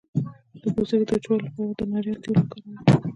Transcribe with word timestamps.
د 0.61 0.63
پوستکي 0.75 1.05
د 1.07 1.11
وچوالي 1.15 1.41
لپاره 1.45 1.73
د 1.77 1.81
ناریل 1.91 2.17
تېل 2.23 2.35
وکاروئ 2.37 2.75